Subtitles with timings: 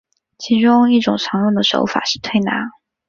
[0.39, 2.71] 其中一种常用的手法是推拿。